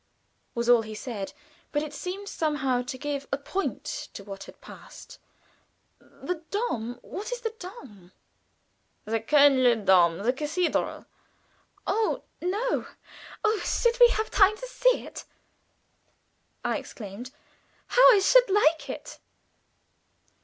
was 0.55 0.67
all 0.67 0.81
he 0.81 0.95
said; 0.95 1.31
but 1.71 1.83
it 1.83 1.93
seemed 1.93 2.27
somehow 2.27 2.81
to 2.81 2.97
give 2.97 3.27
a 3.31 3.37
point 3.37 4.07
to 4.15 4.23
what 4.23 4.45
had 4.45 4.59
passed. 4.59 5.19
"The 5.99 6.43
Dom 6.49 6.97
what 7.03 7.31
is 7.31 7.41
the 7.41 7.53
Dom?" 7.59 8.11
"The 9.05 9.19
Kölner 9.19 9.85
Dom; 9.85 10.17
the 10.17 10.33
cathedral." 10.33 11.05
"Oh, 11.85 12.23
no! 12.41 12.87
Oh, 13.43 13.59
should 13.59 13.99
we 13.99 14.07
have 14.07 14.31
time 14.31 14.57
to 14.57 14.65
see 14.67 15.05
it?" 15.05 15.23
I 16.65 16.79
exclaimed. 16.79 17.29
"How 17.85 18.01
I 18.11 18.17
should 18.23 18.49
like 18.49 18.89
it!" 18.89 19.19